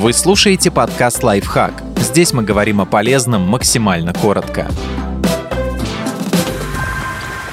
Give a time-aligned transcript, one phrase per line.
[0.00, 1.74] Вы слушаете подкаст «Лайфхак».
[1.98, 4.66] Здесь мы говорим о полезном максимально коротко.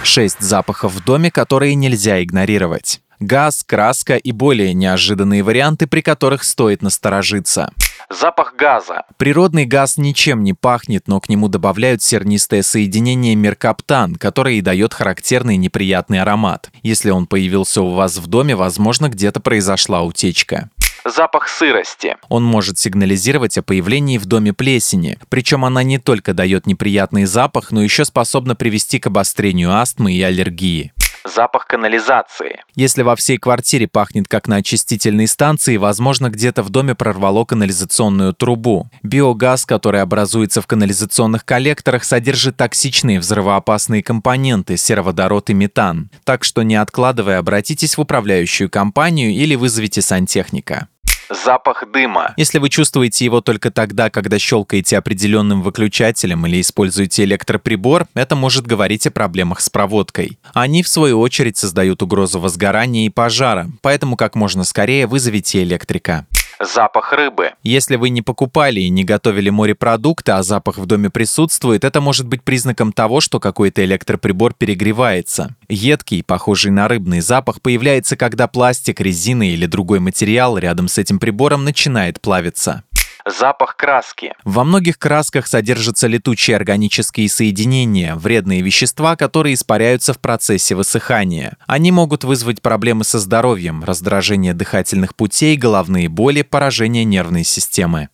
[0.02, 3.02] Шесть запахов в доме, которые нельзя игнорировать.
[3.20, 7.74] Газ, краска и более неожиданные варианты, при которых стоит насторожиться.
[8.10, 9.04] Запах газа.
[9.18, 14.94] Природный газ ничем не пахнет, но к нему добавляют сернистое соединение меркаптан, которое и дает
[14.94, 16.72] характерный неприятный аромат.
[16.82, 20.70] Если он появился у вас в доме, возможно, где-то произошла утечка
[21.10, 22.18] запах сырости.
[22.30, 27.72] Он может сигнализировать о появлении в доме плесени, причем она не только дает неприятный запах,
[27.72, 30.92] но еще способна привести к обострению астмы и аллергии
[31.28, 32.62] запах канализации.
[32.76, 38.34] Если во всей квартире пахнет как на очистительной станции, возможно, где-то в доме прорвало канализационную
[38.34, 38.90] трубу.
[39.04, 46.10] Биогаз, который образуется в канализационных коллекторах, содержит токсичные взрывоопасные компоненты– сероводород и метан.
[46.24, 50.88] Так что не откладывая, обратитесь в управляющую компанию или вызовите сантехника
[51.30, 52.34] запах дыма.
[52.38, 58.66] Если вы чувствуете его только тогда, когда щелкаете определенным выключателем или используете электроприбор, это может
[58.66, 60.38] говорить о проблемах с проводкой.
[60.54, 66.26] Они, в свою очередь, создают угрозу возгорания и пожара, поэтому как можно скорее вызовите электрика
[66.60, 67.52] запах рыбы.
[67.64, 72.28] Если вы не покупали и не готовили морепродукты, а запах в доме присутствует, это может
[72.28, 75.56] быть признаком того, что какой-то электроприбор перегревается.
[75.70, 81.20] Едкий, похожий на рыбный запах, появляется, когда пластик, резина или другой материал рядом с этим
[81.20, 82.84] прибором начинает плавиться
[83.30, 84.34] запах краски.
[84.44, 91.58] Во многих красках содержатся летучие органические соединения, вредные вещества, которые испаряются в процессе высыхания.
[91.68, 98.10] Они могут вызвать проблемы со здоровьем, раздражение дыхательных путей, головные боли, поражение нервной системы.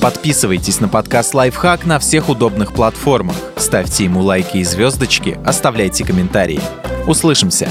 [0.00, 3.36] Подписывайтесь на подкаст «Лайфхак» на всех удобных платформах.
[3.56, 6.60] Ставьте ему лайки и звездочки, оставляйте комментарии.
[7.06, 7.68] Услышимся!